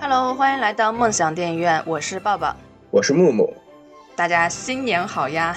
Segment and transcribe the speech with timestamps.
[0.00, 2.54] Hello，欢迎来到梦想电影院，我是抱抱，
[2.92, 3.52] 我是木木，
[4.14, 5.56] 大家新年好呀！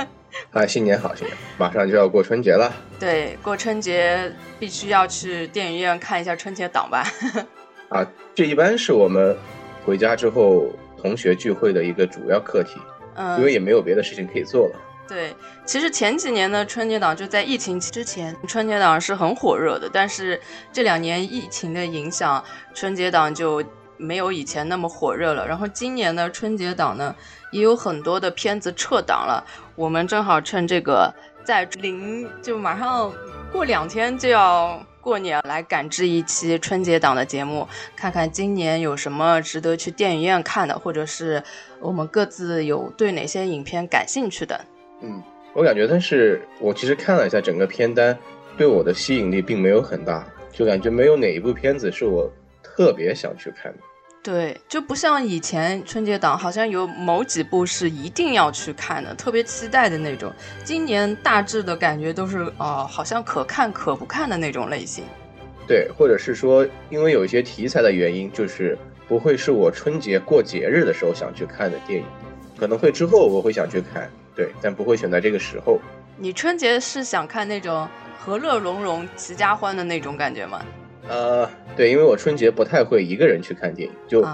[0.52, 2.72] 啊，新年好，新年马上就要过春节了。
[2.98, 7.04] 对，过春节必须要去电影院看一下春节档吧。
[7.90, 9.36] 啊，这一般是我们
[9.84, 10.64] 回家之后
[10.96, 12.97] 同学聚会的一个主要课题，嗯，
[13.38, 14.80] 因为也没有别的事情可以做了。
[15.08, 20.38] 对，其实前几年的春节档就在疫情之前，春节档是很火热的，但是
[20.70, 23.64] 这两年疫情的影响，春节档就
[23.96, 25.48] 没有以前那么火热了。
[25.48, 27.14] 然后今年的春节档呢，
[27.52, 29.42] 也有很多的片子撤档了。
[29.76, 31.10] 我们正好趁这个
[31.42, 33.10] 在临就马上
[33.50, 41.42] 过两天就要过年，来赶制一期春节档的节目，看看今年有什么值得去电影院看的，或者是
[41.80, 44.60] 我们各自有对哪些影片感兴趣的。
[45.00, 45.22] 嗯，
[45.54, 48.14] 我感觉，但是我其实看了一下整个片单，
[48.58, 52.30] 对我的吸引力并没有很大，就感觉没有哪一部片子是我
[52.62, 53.78] 特别想去看的。
[54.28, 60.30] 对，就不像以前春节档，好像有某几部是一定要去看的，特别期待的那种。
[60.62, 65.04] 今年大致的感觉都是哦，好像可看可不看的那种类型。
[65.66, 68.76] 对，或者是说，因为有一些题材的原因，就是
[69.08, 72.06] 不会是我春节过节日的时候想去看的电影，
[72.58, 74.10] 可能会之后我会想去看。
[74.36, 75.80] 对，但不会选在这个时候。
[76.18, 80.62] 你春节是想看那种和乐融融、齐家欢的那种感觉吗？
[81.08, 84.26] 呃，对，因为我春节不太会一个人去看电影，就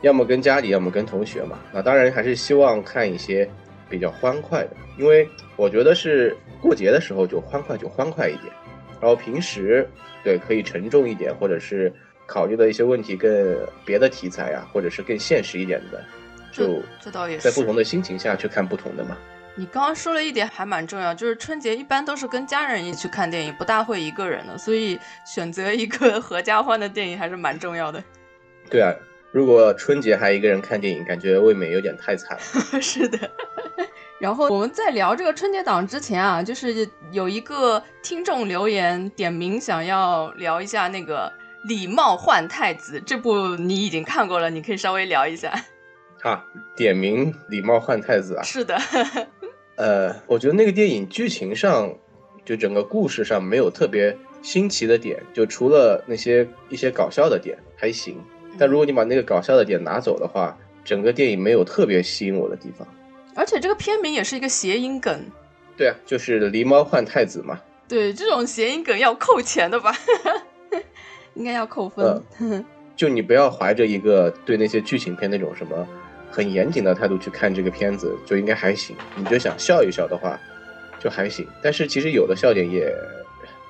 [0.00, 1.58] 要么跟家里，要么跟同学嘛。
[1.72, 3.48] 那当然还是希望看一些
[3.88, 8.52] 比较欢快的，因为我觉得是过节的时候就欢快就欢快一点，
[9.00, 9.88] 然后平时
[10.24, 11.92] 对可以沉重一点，或者是
[12.26, 16.02] 考虑的一些问题更别的题材啊，或者是更现实一点的。
[16.50, 19.16] 就这倒也是，在不同的心情下去看不同的嘛。
[19.58, 28.02] 你刚刚说了一点还蛮重要，就是春节一般都是跟家人一起去看电影，不大会一个人的，所以选择一个 合家欢的电影还是蛮重要的。
[28.68, 28.92] 对啊，
[29.32, 32.80] 如果春节还一个人看电影，感觉未免有点太惨了。
[32.82, 33.18] 是的。
[34.20, 41.30] 然后我们在聊这个春节档之前啊，就是有一个听众留言点名想要聊一下那个
[41.68, 45.52] 《礼貌换太子》这部，你已经看过了，你可以稍微聊一下。
[46.22, 46.42] 啊，
[46.74, 48.42] 点名礼貌换太子啊！
[48.42, 48.76] 是的，
[49.76, 51.94] 呃，我觉得那个电影剧情上，
[52.44, 58.18] 就整个故事上没有特别新奇的点，就除了那些一些搞笑的点还行。
[58.58, 62.86] 但如果你把那个搞笑的点拿走的话，整个电影没有特别吸引我的地方。
[63.34, 65.20] 而且这个片名也是一个谐音梗。
[65.76, 67.60] 对啊，就是狸猫换太子嘛。
[67.86, 69.94] 对，这种谐音梗要扣钱的吧？
[71.34, 72.22] 应该要扣分。
[72.96, 75.86] 就你不要怀着一个对那些剧情片那种什么。
[76.36, 80.38] 很严谨的态度去看这个片子就应该还行，你就想笑一笑的话，
[81.00, 81.48] 就还行。
[81.62, 82.94] 但是其实有的笑点也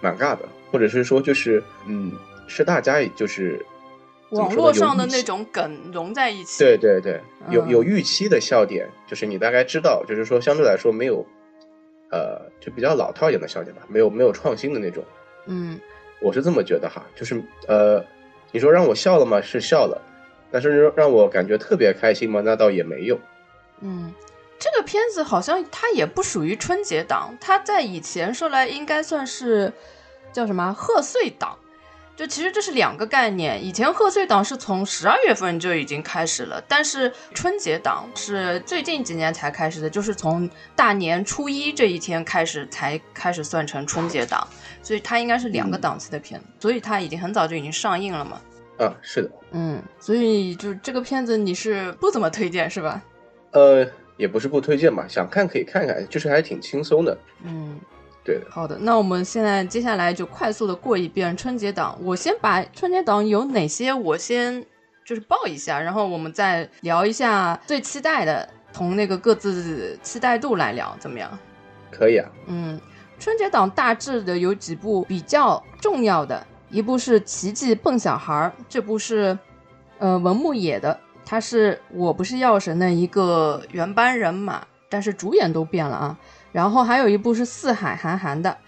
[0.03, 0.41] 蛮尬的，
[0.73, 2.11] 或者是说就是嗯，
[2.49, 3.65] 是大家就是
[4.31, 6.59] 网络上的那种梗融在一起。
[6.59, 11.25] 对对对，有有预期的笑点，就是你大概知道，就是说相对来说没有，
[12.11, 15.05] 呃，就比较老套一点的笑点吧，没有没有创新的那种。
[15.47, 15.79] 嗯，
[16.21, 18.05] 我是这么觉得哈，就是呃，
[18.51, 19.41] 你说让我笑了吗？
[19.41, 20.03] 是笑了。
[20.51, 22.41] 但是让我感觉特别开心吗？
[22.45, 23.19] 那倒也没有。
[23.81, 24.13] 嗯，
[24.59, 29.73] 这个片子好像它也不属于春节档，它在以前说来应该算是
[30.33, 31.59] 叫什么贺岁档。
[32.17, 33.63] 就其实这是两个概念。
[33.63, 44.49] 以前贺岁档是从十二月份就已经开始了，但是春节档是最近几年才开始的，就是从大年初一这一天开始才开始算成春节档，
[44.83, 48.41] 所以它应该是两个档次的片子，所以它已经很早就已经上映了嘛。
[48.79, 53.03] 啊，是的，嗯，所以就这个片子你是不怎么推荐是吧？
[53.53, 57.17] 呃，也不是不推荐吧，想看可以看看，就是还挺轻松的。
[57.43, 57.81] 嗯，
[58.23, 58.47] 对的。
[58.51, 61.99] 好的，那我们现在接下来就快速的过一遍春节档。
[62.03, 64.63] 我先把春节档有哪些，我先
[65.05, 71.39] 就是报一下，然后我们再聊一下最期待的，从那个各自期待度来聊，怎么样？
[71.91, 72.29] 可以啊。
[72.47, 72.79] 嗯，
[73.19, 76.47] 春节档大致的有几部比较重要的。
[76.71, 79.39] 一部是《奇迹笨小孩》，这部是，
[79.99, 86.19] 呃，文牧野的，他是我不是药神的一个原班人马，但是主演都变了啊。
[86.51, 88.59] 然后还有一部是四海韩寒的，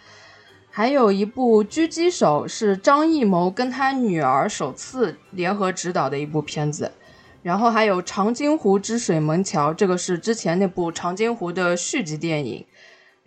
[0.70, 6.92] 还有一部《狙击手》是张艺谋跟他女儿首次联合执导的一部片子。
[7.42, 12.66] 然后还有《长津湖之水门桥》，这个是之前那部《长津湖》的续集电影。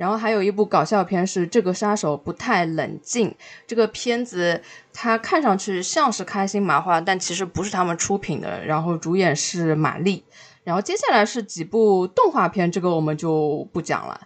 [0.01, 3.30] 然后还有一部搞笑片是《这个杀手不太冷静》，
[3.68, 4.59] 这个片子
[4.92, 8.65] 它看上去像是开心麻花，但其实不是他们出品的。
[8.65, 10.24] 然后主演是马丽，
[10.63, 14.21] 然后接下来是几部动画片，这个我们就不讲了。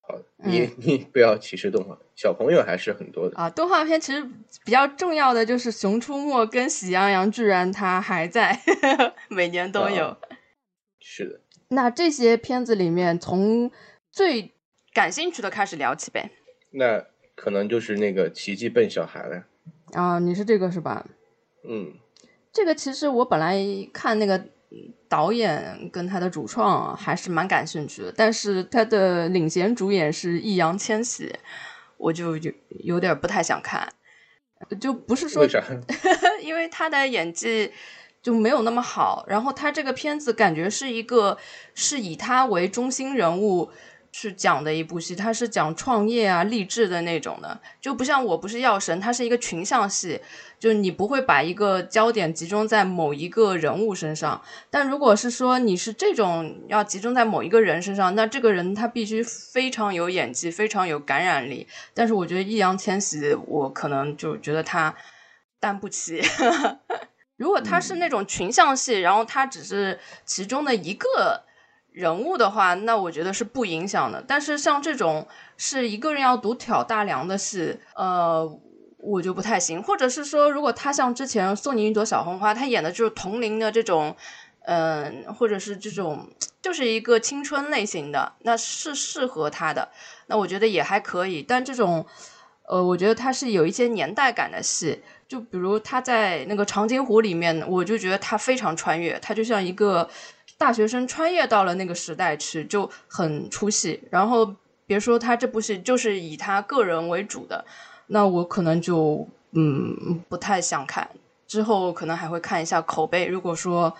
[0.00, 3.50] 好，你 你不要歧视动画，小朋友还是很多的啊。
[3.50, 4.26] 动画片其实
[4.64, 8.58] 比较重要的就是《熊出没》跟《喜羊羊》，居然它还在，
[9.28, 10.16] 每年都有。
[11.00, 11.40] 是的。
[11.68, 13.70] 那这些片子里面，从
[14.10, 14.51] 最
[14.92, 16.30] 感兴趣的开始聊起呗。
[16.70, 17.04] 那
[17.34, 19.44] 可能就是那个《奇迹笨小孩》了。
[19.92, 21.06] 啊，你是这个是吧？
[21.68, 21.94] 嗯，
[22.52, 23.58] 这个其实我本来
[23.92, 24.42] 看那个
[25.08, 31.32] 导演跟他的主创还是蛮感兴趣的，但是他的领衔主演是易烊千玺，
[31.98, 32.52] 我就有
[32.84, 33.88] 有点不太想看。
[34.80, 35.62] 就不是说为啥？
[36.40, 37.72] 因为他的演技
[38.22, 41.36] 就没有那么好，然后他这个片子感觉是一个
[41.74, 43.70] 是以他为中心人物。
[44.12, 50.20] 去讲的一部戏，它是讲创业啊、励志的那种的，就不像我不是药神，它是一个群像戏，
[50.58, 54.42] 就是你不会把一个焦点集中在某一个人物身上。
[54.68, 61.66] 但如果是说你是这种要集中在某一个人身上，那这个人他必须非常有演技，非常有感染力。
[61.94, 64.94] 但是我觉得易烊千玺，我可能就觉得他
[65.58, 66.20] 担不起。
[67.38, 71.44] 如果他是那种群像戏，然后他只是其中的一个。
[71.92, 74.24] 人物的话，那我觉得是不影响的。
[74.26, 78.50] 但是像这种是一个人要独挑大梁的戏，呃，
[78.96, 79.82] 我就不太行。
[79.82, 84.16] 或者是说，如果他像之前《送你一朵小红花》，他演的就是同龄的这种，
[84.64, 86.26] 嗯，或者是这种
[86.62, 89.90] 就是一个青春类型的，那是适合他的。
[90.28, 91.42] 那我觉得也还可以。
[91.42, 92.06] 但这种，
[92.66, 100.08] 呃，我觉得他是有一些年代感的戏，就比如他在那个《长津湖》里面，我就觉得他非常穿越，他就像一个。
[100.62, 104.00] 大学生穿越到了那个时代去，就很出戏。
[104.12, 104.54] 然后
[104.86, 107.64] 别说他这部戏就是以他个人为主的，
[108.06, 111.10] 那我可能就嗯不太想看。
[111.48, 113.92] 之后可能还会看一下口碑，如果说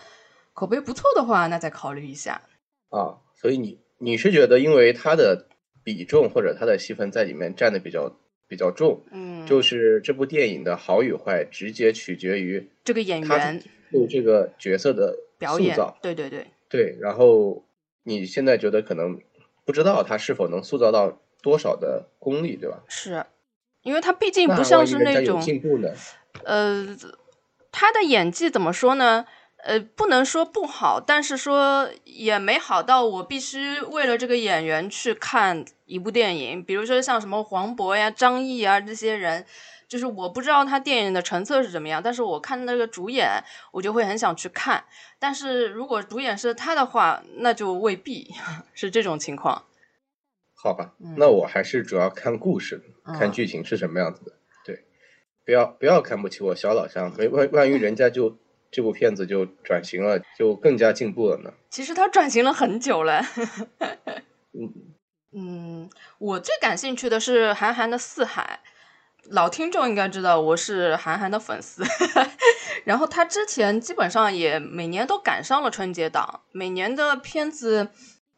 [0.55, 2.41] 口碑不错的话，那再考虑一下。
[2.91, 5.49] 啊，所以你你是觉得，因为他的
[5.83, 8.15] 比重或者他的戏份在里面占的比较
[8.47, 13.61] 比较重，嗯，就是这部电影的好与坏直接取决于这个演员
[13.91, 15.17] 对这个角色的。
[15.43, 17.67] 表演，对对对对，然后
[18.05, 19.21] 你现在觉得可能
[19.67, 22.83] 不知道他是否能塑造到多少的功力，对吧？
[22.89, 23.27] 是，
[23.83, 25.91] 因为他毕竟不像是那种进步呢。
[26.45, 26.97] 呃，
[27.71, 29.27] 他的演技怎么说呢？
[29.59, 36.65] 呃，不能说不好，但是说也没好到我必须为了这个演员去看一部电影。
[36.65, 39.45] 比如说像什么黄渤呀、张译啊这些人。
[39.93, 44.83] 就是我不知道他电影的成色是怎么样，但是我看那个主演，我就会很想去看。
[45.19, 48.33] 但是如果主演是他的话，那就未必
[48.73, 49.67] 是这种情况。
[50.55, 54.33] 好吧，那我还是主要看故事，看剧情是什么样子的。
[54.65, 54.87] 对，
[55.45, 58.39] 不要不要看不起我小老乡，没万万一人家就
[58.71, 61.53] 这部片子就转型了，就更加进步了呢。
[61.69, 63.21] 其实他转型了很久了。
[64.57, 64.73] 嗯
[65.37, 68.61] 嗯，我最感兴趣的是韩寒的《四海》。
[69.33, 71.83] 老听众应该知道我是韩寒的粉丝，
[72.85, 77.89] 然后他之前基本上也每年都赶上了春节档，每年的片子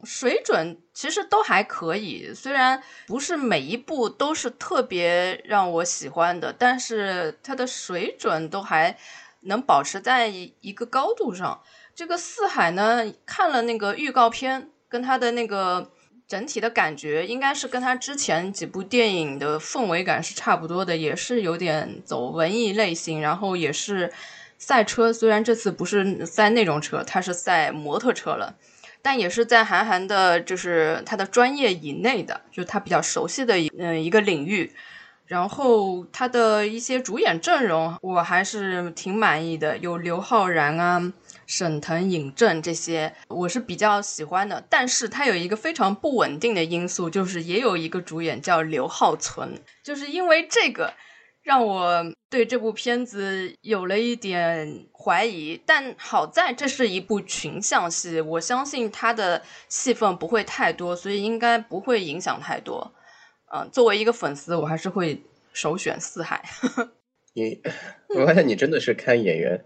[0.05, 8.97] 水准其实都还可以，虽然不是每一部都是特别让我喜欢的，但是他的水准都还
[9.41, 11.61] 能保持在一个高度上。
[11.93, 15.91] 这个四海呢，看了那个预告片，跟他的那个。
[16.27, 24.13] 整体的感觉应该是跟他之前几部电影的氛围感是差不多的，也是有点走文艺类型，然后也是
[24.59, 28.57] 赛车，虽然这次不是赛那种车，他是赛摩托车了，
[29.03, 34.73] 但也是在韩寒的，就是他的专业以内的，就他比较熟悉的一嗯一个领域。
[35.27, 41.13] 然后他的一些主演阵容我还是挺满意的，有刘昊然啊。
[41.47, 50.95] 沈腾、尹正这些我是比较喜欢的，但是它有一个非常不稳定的因素，就是也有一个主演叫刘浩存，就是因为这个
[51.43, 55.61] 让我对这部片子有了一点怀疑。
[55.67, 62.95] 但好在这是一部群像戏，我相信他的戏份不会太多，所以应该不会影响太多。
[63.53, 65.23] 嗯，作为一个粉丝，我还是会
[65.53, 66.43] 首选《四海》。
[67.35, 67.61] 你，
[68.19, 69.65] 我发现你真的是看演员。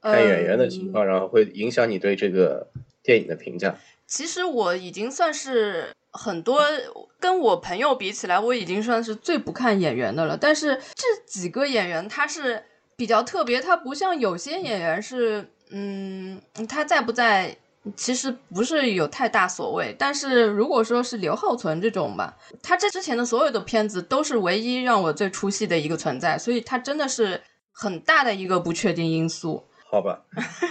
[0.00, 2.68] 看演员的情况，然后会影响你对这个
[3.02, 3.76] 电影的评价。
[4.06, 6.62] 其实我已经算是很多
[7.20, 10.36] 跟我朋友比起来，我已经算是最不看演员的了。
[10.36, 12.62] 但是这几个演员他是
[12.96, 17.54] 比较特别，他不像有些演员是，嗯，他在不在
[17.94, 19.94] 其实不是有太大所谓。
[19.98, 29.64] 但是如果说是刘浩存这种吧，他这之前的所有的片子都是唯一让我最出戏的一个存在，所以他真的是很大的一个不确定因素。
[29.90, 30.24] 好吧，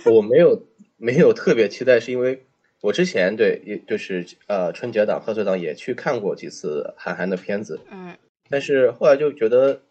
[0.06, 0.64] 我没有
[0.98, 2.44] 没有特别期待，是因为
[2.82, 8.16] 我之前对，也就是呃春节档、贺岁档也去看过几次韩寒的片子，嗯，
[8.50, 9.82] 但是后来就觉得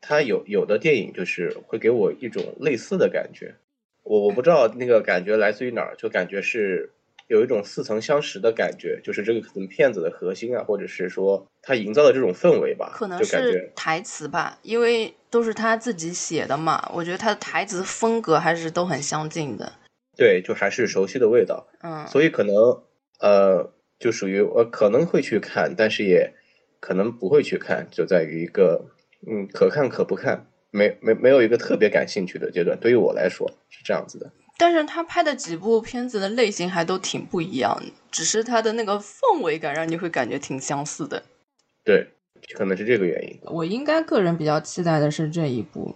[0.00, 3.54] 他有有的电影就是会给我一种类似的感觉，
[4.02, 6.90] 我我不知道那个感觉来自于哪儿，就感觉是。
[7.28, 16.88] 有一种似曾相识的感觉，就是这个可能片子的核心啊，或者是说他营造的这种氛围吧，可能是台词吧，因为都是他自己写的嘛。
[16.94, 19.72] 我觉得他的台词风格还是都很相近的。
[20.16, 21.66] 对，就还是熟悉的味道。
[21.80, 22.54] 嗯，所以可能
[23.18, 26.34] 呃，就属于我可能会去看，但是也
[26.78, 28.84] 可能不会去看，就在于一个
[29.26, 32.78] 嗯，可看可不看，没没没有一个特别感兴趣的阶段。
[32.78, 34.30] 对于我来说是这样子的。
[34.58, 41.22] 但是他拍的几部片子的类型还都挺不一样，只是他的那个氛围感让你会感觉挺相似的。
[41.82, 42.08] 对，
[42.54, 43.40] 可能是这个原因。
[43.44, 45.94] 我应该个人比较期待的是这一部。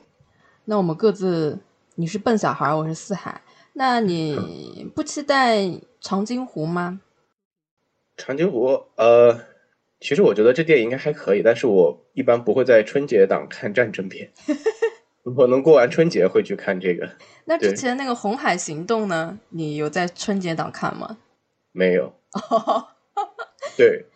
[0.65, 1.59] 那我们各自，
[1.95, 3.43] 你是笨小孩，我是四海。
[3.75, 7.01] 那你不期待长津湖吗？
[8.17, 9.41] 长津湖，呃，
[10.01, 14.33] 其实我觉得这电影应该还可以，但是我一般不会在春节档看战争片。
[15.37, 17.11] 我能过完春节会去看这个。
[17.47, 19.39] 那之前那个《红海行动》呢？
[19.51, 21.19] 你有在春节档看吗？
[21.73, 22.15] 没有。
[23.77, 24.07] 对，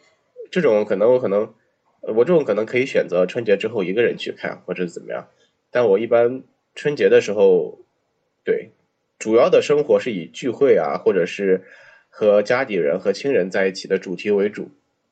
[0.50, 1.52] 这种可能我可能
[2.00, 5.28] 我这种可能可以选择春节之后一个人去看，或者怎么样。
[5.70, 6.42] 但我一般
[6.74, 7.78] 春节的时候，
[8.44, 8.70] 对，
[9.18, 11.64] 主要的生活是以聚会啊，或者是
[12.08, 14.70] 和家里人和亲人在一起的主题为主。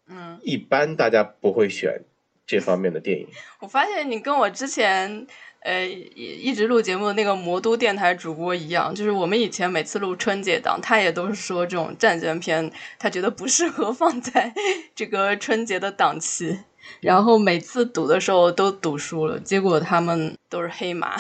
[0.09, 0.39] 嗯。
[0.43, 2.03] 一般大家不会选
[2.47, 3.29] 这方面的电影。
[3.61, 5.27] 我发现你跟我之前。
[5.61, 14.55] 呃，一一直录节目的那个魔都电台主播一样，就是我们以前每次录春节档，他也都是说这种战争片，他觉得不适合放在
[14.95, 16.61] 这个春节的档期，
[17.01, 21.17] 然后每次赌的时候都赌输了，结果他们都是黑马。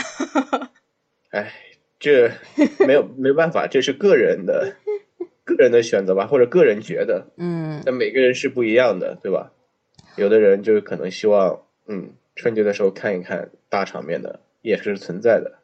[1.30, 1.52] 哎，
[1.98, 2.30] 这
[2.87, 4.76] 没有没办法，这是个人的
[5.44, 9.52] 个人的选择吧，或者个人觉得，嗯，那每个人是不一样的，对吧？
[10.16, 12.12] 有的人就是可能希望，嗯。
[12.40, 15.58] 春节的时候看一看大场面的也是存在的。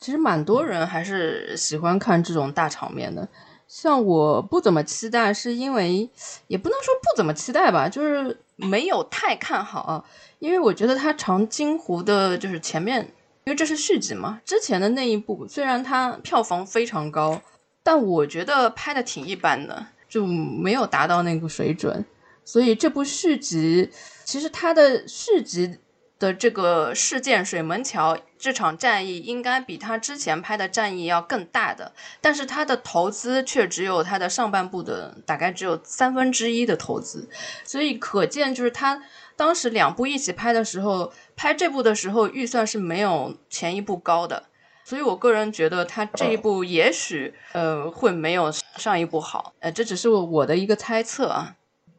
[0.00, 3.28] 其实蛮多人还是喜欢看这种大场面的。
[3.68, 6.10] 像我不怎么期待，是因为
[6.48, 10.04] 也不能说不怎么期待吧，就是没有太看好啊。
[10.38, 13.02] 因为我觉得他长津湖的就是前面，
[13.44, 17.40] 因为这是续集嘛，之前的那一部虽然它票房非常高，
[17.82, 22.04] 但我觉得拍的挺一般的，就没有达到那个水准。
[22.44, 23.90] 所以这部续集
[24.24, 25.78] 其实它的续集。
[26.18, 37.28] 的这个事件，水门桥这场战役应该比他之前拍的战役要更大的，但是他的投资却只有他的上半部的大概只有三分之一的投资，
[37.64, 39.02] 所以可见就是他
[39.36, 44.44] 当时两部一起拍的时候，拍这部的时候预算是没有前一部高的，
[44.84, 51.54] 所以我个人觉得他这一部也许呃会没有上一部好，呃这只是我的一个猜测啊，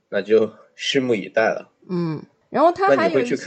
[0.09, 1.71] 那就拭目以待了。
[1.89, 3.37] 嗯，然后他还有一些。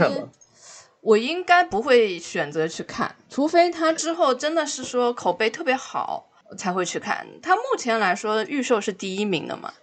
[1.03, 7.27] 我应该不会选择去看，除非他之后真的是说口碑特别好，才会去看。
[7.43, 9.75] 他目前来说预售是第一名的嘛，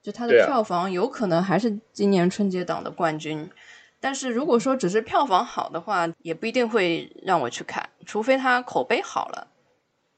[0.00, 3.50] 就他的票房有可能还是今年春节档的冠军。
[3.98, 9.48] 但是如果说只是票房好的话，也不一定会让我去看，除非他口碑好了。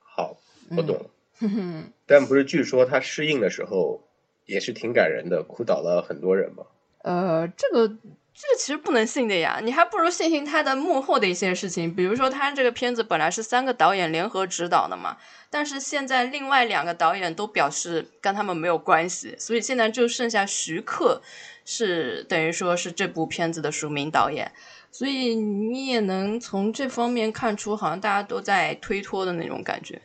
[0.01, 0.37] 好，
[0.77, 1.07] 我懂了。
[2.05, 4.03] 但不是据说他试映的时候
[4.45, 6.65] 也是挺感人的，哭倒了很多人吗？
[7.05, 7.97] 呃，这个。
[8.39, 15.17] 这个其实不能信的呀，你还不如信信他的幕后的一些事情，比如说他这个片子本来是三个导演联合执导的嘛，
[15.49, 21.23] 但是现在另外两个导演都表示跟他们没有关系，所以现在就剩下徐克
[21.65, 24.53] 是等于说是这部片子的署名导演，
[24.93, 30.03] 所以你也能从这方面看出，好像大家都在推脱的那种感觉。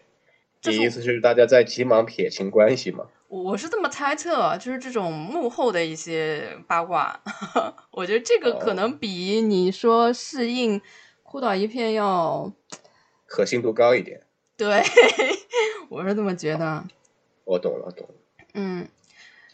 [0.70, 3.06] 你意思是大家在急忙撇清关系吗？
[3.28, 7.20] 我是这么猜测，就是这种幕后的一些八卦，
[7.92, 10.80] 我觉得这个可能比你说适应
[11.24, 12.52] 哭倒一片要
[13.26, 14.22] 可信度高一点。
[14.58, 14.84] 对，
[15.90, 16.84] 我是这么觉得。
[17.46, 18.14] 我懂了，懂了。
[18.54, 18.88] 嗯，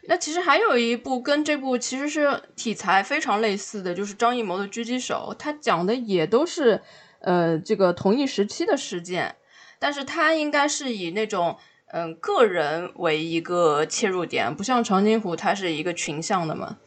[0.08, 6.82] 那其实还有一部跟这部其实是题材非常类似的，就是张艺谋的《狙击手》，他讲的也都是
[7.20, 9.36] 呃这个同一时期的事件，
[9.79, 11.57] 但是他应该是以那种。
[11.89, 16.77] 嗯，个人为一个切入点，不像长津湖，它是一个群像的嘛。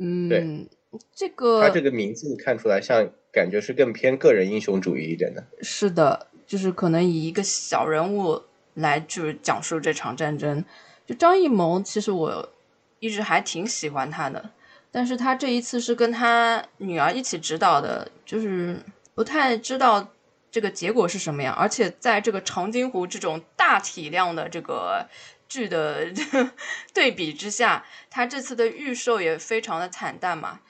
[0.00, 0.68] 嗯，对，
[1.14, 5.46] 这个它这个名字看出来像，感觉是更偏个人英雄主义一点的。
[5.60, 8.42] 是的，就是可能以一个小人物
[8.74, 10.64] 来就是讲述这场战争。
[11.06, 12.52] 就张艺谋，其实我
[12.98, 14.50] 一直还挺喜欢他的，
[14.90, 18.76] 但是他这一次是跟他女儿一起指导的，就是
[19.14, 20.08] 不太知道
[20.52, 21.52] 这个结果是什么样。
[21.52, 25.08] 而且在这个长津湖这种大体量的这个
[25.48, 26.06] 剧的
[26.94, 30.60] 对比之下，它这次的预售也非常的惨淡嘛，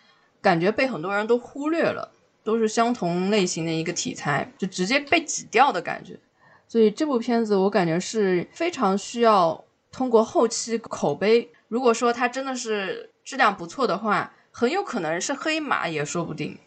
[0.41, 2.11] 感觉被很多人都忽略了，
[2.43, 6.19] 都是相同类型的一个题材，就直接被挤掉的感觉。
[6.67, 14.33] 所以这部片子我感觉是非常需要通过后期口碑，如果说它真的是质量不错的话。
[14.55, 16.59] 很有可能是黑马也说不定，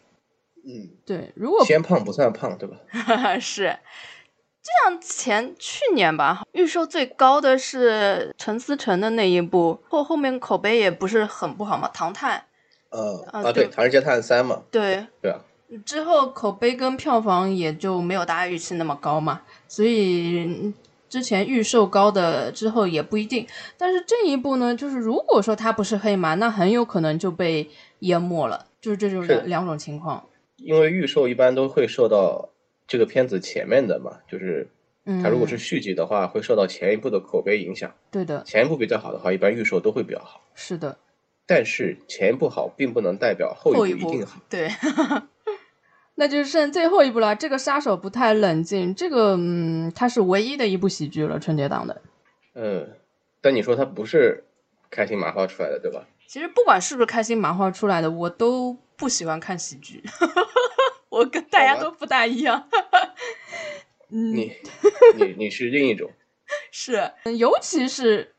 [0.66, 2.76] 嗯，对，如果先胖不算胖，对吧？
[3.38, 3.78] 是，
[4.62, 12.38] 就像前去年吧，预售最高的是陈思诚的那一部，后后面口碑也不是很不好嘛，《唐探》。
[12.90, 14.62] 呃啊，对，《唐人街探案三》嘛。
[14.70, 15.06] 对。
[15.22, 15.38] 对啊。
[15.84, 20.74] 之后口碑跟票房也就没有大家预期那么高嘛，所以。
[21.08, 23.46] 之前预售高的之后也不一定，
[23.78, 27.70] 但是这一部呢，就是如果说它不是黑马，那很有可能就被
[28.00, 30.26] 淹没了，就是这种两两种情况。
[30.56, 32.50] 因为预售一般都会受到
[32.86, 34.68] 这个片子前面的嘛，就是
[35.22, 37.94] 它如果是续集的话，会受到前一部的口碑影响。
[38.10, 40.42] 对的，前一部比较好的话，一般预售都会比较好。
[40.54, 40.98] 是的，
[41.46, 44.40] 但是前一部好，并不能代表后一部一定好。
[44.48, 44.70] 对。
[46.18, 47.36] 那就剩最后一部了。
[47.36, 52.00] 这个杀手不太冷静，这个嗯，它是唯一的一部喜剧了，春节档的。
[52.54, 52.88] 嗯，
[53.42, 54.42] 但你说它不是
[54.90, 56.06] 开心麻花出来的，对吧？
[56.26, 60.02] 其实不管是不是开心麻花出来的，我都不喜欢看喜剧。
[61.16, 62.68] 我跟大家都不大一样。
[64.08, 64.52] 你
[65.16, 66.10] 你你是另一种。
[66.70, 68.34] 是，尤其是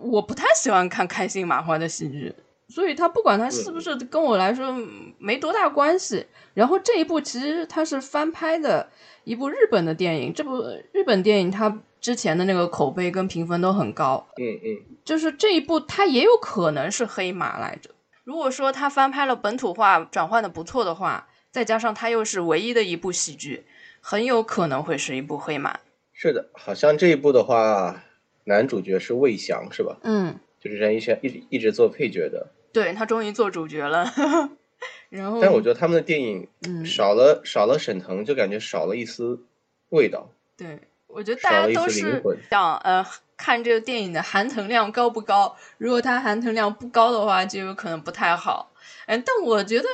[0.00, 2.34] 我不太喜欢看开心麻花的喜剧。
[2.68, 4.74] 所以他不管他是不是跟我来说
[5.18, 6.26] 没多大关系。
[6.54, 8.90] 然后这一部其实它是翻拍的
[9.24, 10.62] 一部日本的电影，这部
[10.92, 14.26] 日本电影它之前的那个口碑跟评分都很高。
[14.36, 17.90] 嗯嗯，就是这一部它也有可能是黑马来着。
[18.24, 23.64] 如果说他翻拍了本土化转换的不错的话，再加上它又是唯一的一部喜剧，
[24.00, 25.78] 很有可能会是一部黑马。
[26.12, 28.02] 是的，好像这一部的话，
[28.44, 29.98] 男主角是魏翔，是吧？
[30.02, 32.48] 嗯，就是任一些一直一直做配角的。
[32.72, 34.10] 对他终于做主角了，
[35.10, 36.48] 然后，但我觉得他们的电影
[36.86, 39.44] 少了少了沈腾，就感觉少了一丝
[39.90, 40.30] 味道。
[40.56, 43.04] 对，我觉得大家都是想呃
[43.36, 48.72] 看这个电影的含腾量高不高，如果它含腾量不高的话，就有可能不太好。
[49.06, 49.86] 嗯，但我觉得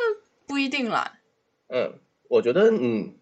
[0.47, 1.18] 不一定啦。
[1.69, 1.95] 嗯，
[2.29, 3.15] 我觉得嗯，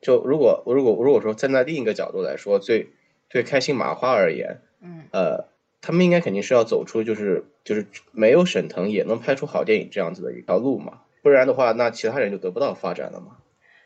[0.00, 2.90] 就如果如果如果说站在另一个角度来说，最
[3.28, 5.52] 对开心麻花而言，嗯呃。
[5.84, 13.38] 他们应该肯定是要走出，就是就是没有沈腾也能拍出好电影这样子的一条路嘛，不然的话，那其他人就得不到发展了嘛。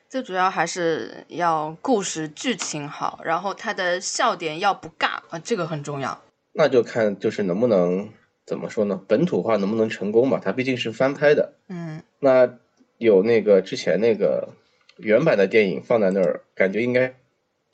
[0.07, 6.21] 最主要还是要故事剧情好，然后他的笑点要不尬啊，这个很重要。
[6.53, 8.11] 那就看就是能不能
[8.45, 9.03] 怎么说呢？
[9.09, 10.39] 本土化能不能成功嘛？
[10.45, 12.59] 它毕竟是翻拍的，嗯，那
[12.99, 14.51] 有那个之前那个
[14.97, 17.15] 原版的电影放在那儿，感觉应该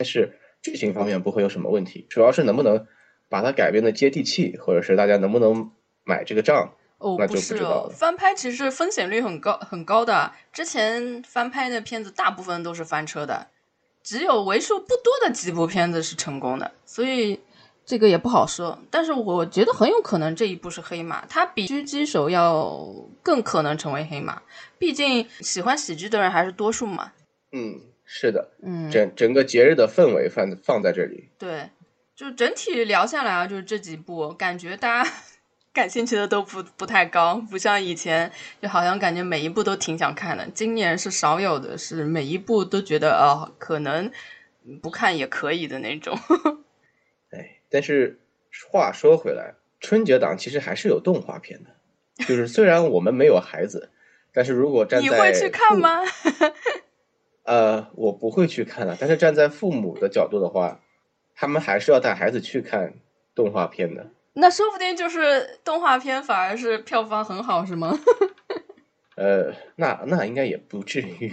[0.04, 2.86] 是剧情方面不会有什么问题，主要是能不能。
[3.28, 5.70] 把它改编的接地气，或者是大家能不能
[6.04, 6.74] 买这个账？
[6.98, 10.30] 哦，不是哦，翻拍其实风险率很高很高的。
[10.52, 13.46] 之前翻拍的片子大部分都是翻车的，
[14.02, 17.40] 只有为数不多的几部片子是成功的，所以
[17.84, 18.78] 这个也不好说。
[18.90, 22.84] 但是我觉得很有可能这一部是黑马，它比狙击手要
[23.22, 24.42] 更可能成为黑马。
[24.78, 27.12] 毕竟喜欢喜剧的人还是多数嘛。
[27.52, 31.28] 嗯，是的，嗯，整整个节日的氛围放放在这里。
[31.38, 31.70] 对。
[32.14, 35.10] 就整体聊下来啊，就是这几部，感觉大家
[35.72, 40.46] 感兴趣的都不不太高，不像以前，就好像感觉每一部都挺想看的。
[40.54, 44.12] 今年是少有的，是每一部都觉得哦，可能
[44.82, 46.16] 不看也可以的那种。
[47.72, 48.20] 哎，但是
[48.70, 51.70] 话说回来，春节档其实还是有动画片的，
[52.26, 53.90] 就是虽然我们没有孩子，
[54.32, 56.00] 但是如果站在你会去看吗？
[57.44, 60.80] 呃，我不会去看的，但是站在父母的角度的话。
[61.34, 62.92] 他们还是要带孩子去看
[63.34, 67.98] 动画片的，那说不定就是动画片反而是票房很好，是吗？
[69.16, 71.32] 呃，那那应该也不至于。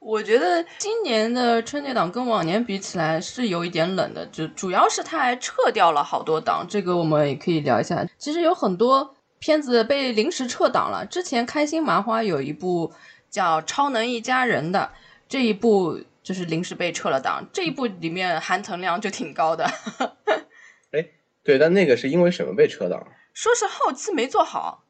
[0.00, 8.04] 我觉得今年的春节档跟往年比起来是有一点冷的，就主要是它还撤掉了好多档，这个我们也可以聊一下。
[8.18, 12.92] 其实有很多片子被临时撤档了，之前开心麻花有一部
[13.30, 14.90] 叫《超能一家人》的
[15.28, 16.00] 这一部。
[16.22, 19.64] 就是临时被撤了档，这一部里面含腾量就挺高的。
[20.92, 21.06] 哎，
[21.42, 23.02] 对，但那个是因为什么被撤档？
[23.32, 24.84] 说是后期没做好，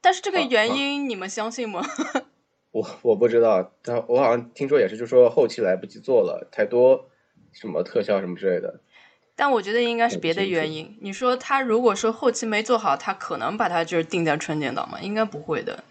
[0.00, 1.80] 但是这个原因你们相信吗？
[2.72, 7.08] 我我不知道，但我好像听说也是，就说后期来不及做了，太多
[7.52, 8.80] 什么特效什么之类的。
[9.36, 10.98] 但我觉得应该是别的原因。
[11.00, 14.98] 你说他如果说后期没做好，他可能把它就是定在春节档吗？
[15.00, 15.84] 应该不会的。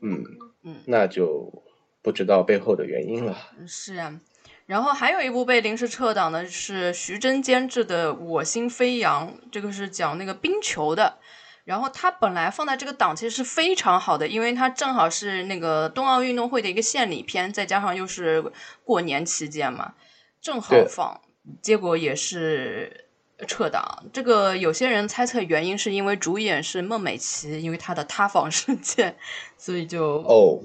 [0.00, 0.24] 嗯
[0.62, 1.62] 嗯，那就。
[2.04, 3.38] 不知道背后的原因了。
[3.64, 4.18] 是啊，
[4.66, 11.18] 然后还有一部被临时撤档的是徐峥监制的《我心飞扬》，这个是讲那个冰球的。
[11.64, 18.44] 然后它本来放在这个档期是非常好的，因为它正好是那个冬奥运动会的一个献礼片，再加上又是
[18.84, 19.94] 过年期间嘛，
[20.40, 21.20] 正好放。
[21.60, 23.06] 结果也是
[23.46, 24.04] 撤档。
[24.12, 29.16] 这个有些人猜测原因是因为主演是孟美岐，因为她的塌房事件，
[29.56, 30.58] 所以就哦，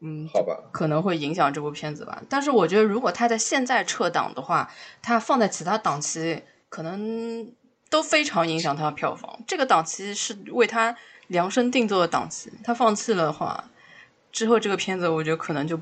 [0.00, 2.22] 嗯，好吧，可能会影响这部片子吧。
[2.28, 4.70] 但是我觉得，如果他在现在撤档的话，
[5.02, 7.50] 他放在其他档期可能。
[7.90, 9.42] 都非常影响他的票房。
[9.46, 10.96] 这个档期是为他
[11.28, 13.70] 量身定做的档期，他放弃了的话，
[14.32, 15.78] 之后这个片子我觉得可能就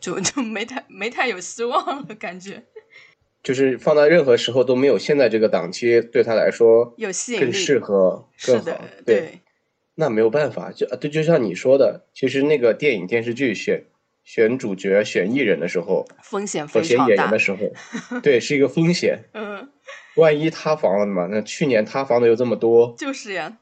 [0.00, 2.62] 就 就没太没太有希望了，感觉。
[3.42, 8.80] 就是放在任何时候都没有现在这个档期对他来说有吸引力，更适合，更好。
[9.04, 9.38] 对，
[9.94, 13.84] 那没有办法，就对，就像你说的，其实那个电影电视剧选
[14.24, 17.06] 选主角、选艺人的时候，风险非常大。
[17.06, 17.58] 选演员的时候，
[18.20, 19.20] 对，是一个风险。
[19.32, 19.68] 嗯。
[20.16, 21.26] 万一塌房了嘛？
[21.30, 23.58] 那去年塌房的又这么多，就是呀，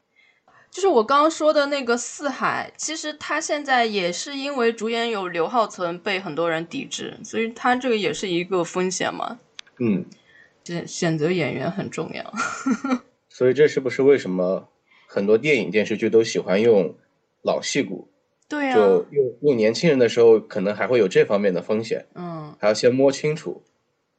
[0.70, 9.38] 就是我刚刚说的那个《四海》，其实他现在也是因为主演有刘浩存被很多人抵制，所以他这个也是一个风险嘛。
[9.78, 10.04] 嗯，
[10.64, 12.32] 选选择演员很重要。
[13.28, 14.68] 所以这是不是为什么
[15.06, 16.94] 很多电影电视剧都喜欢用
[17.42, 18.08] 老戏骨？
[18.48, 22.06] 对呀，就用用年轻人的时候，可能还会有这方面的风险。
[22.14, 23.62] 嗯，还要先摸清楚。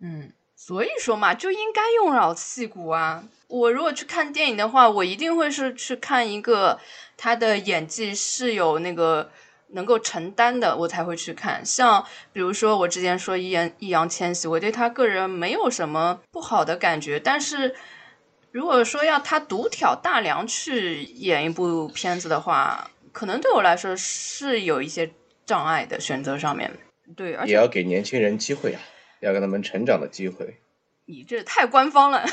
[0.02, 0.32] 嗯。
[0.56, 3.24] 所以说嘛，就应该用老戏骨啊！
[3.48, 6.80] 我如果去看电影的话，我一定会是去看一个
[7.18, 9.30] 他的演技是有那个
[9.70, 11.64] 能够承担的，我才会去看。
[11.64, 17.76] 像比如说我之前说易烊易烊千玺，我对他个人没有什么不好的感觉，但是
[18.52, 25.12] 如果说要他独挑大梁去演一部片子的话，可能对我来说是有一些
[25.46, 26.72] 障碍的选择上面。
[27.16, 28.82] 对，而且也要给年轻人机会啊。
[29.26, 30.58] 要给他们成长的机会，
[31.06, 32.24] 你这太官方了。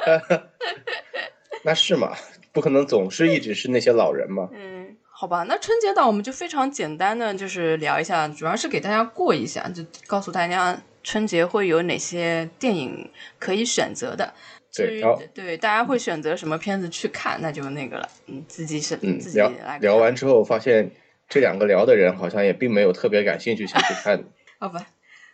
[1.64, 2.16] 那是嘛？
[2.52, 4.48] 不可能总是一直是那些老人嘛。
[4.54, 14.32] 嗯，好吧，那春节档我们就非常简单的就是聊一下，主要是给大家过一下，就告诉大家春节会有哪些电影可以选择的。
[14.74, 15.02] 对，
[15.34, 18.08] 对，大家会选择什么片子去看，那就那个了。
[18.26, 20.92] 嗯，自己是嗯，自己来聊完之后，发现
[21.28, 24.24] 这两个聊的人好像也并没有特别感兴趣想去看。
[24.58, 24.86] 好吧。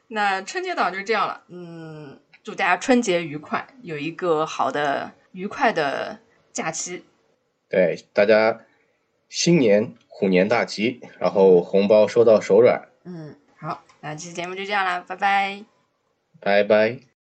[0.09, 6.21] 那春节档就这样了，嗯，祝大家春节愉快，有一个好的、愉快的
[6.53, 7.05] 假期。
[7.69, 8.61] 对，大家
[9.29, 12.89] 新年虎年大吉，然后红包收到手软。
[13.05, 15.65] 嗯，好，那这期节目就这样了，拜拜。
[16.41, 17.07] 拜拜。